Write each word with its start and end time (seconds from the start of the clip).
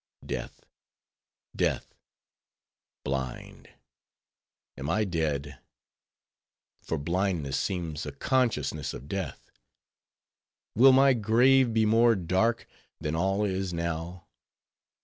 Death, 0.25 0.65
death:—blind, 1.55 3.69
am 4.75 4.89
I 4.89 5.03
dead? 5.03 5.59
for 6.81 6.97
blindness 6.97 7.59
seems 7.59 8.07
a 8.07 8.11
consciousness 8.11 8.95
of 8.95 9.07
death. 9.07 9.51
Will 10.73 10.91
my 10.91 11.13
grave 11.13 11.71
be 11.71 11.85
more 11.85 12.15
dark, 12.15 12.67
than 12.99 13.15
all 13.15 13.43
is 13.45 13.73
now? 13.73 14.25